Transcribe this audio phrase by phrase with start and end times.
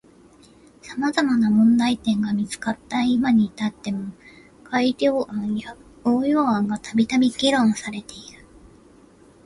[0.81, 4.11] 様々な問題点が見つかった今に至っても
[4.63, 8.43] 改良案や応用案がたびたび議論されている。